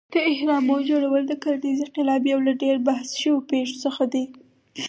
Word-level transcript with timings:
د 0.13 0.15
اهرامو 0.31 0.75
جوړول 0.89 1.23
د 1.27 1.33
کرنیز 1.43 1.77
انقلاب 1.81 2.21
یو 2.31 2.39
له 2.47 2.53
ډېرو 2.61 2.85
بحث 2.89 3.07
شوو 3.21 3.45
پېښو 3.49 3.75
څخه 3.83 4.03
دی. 4.13 4.25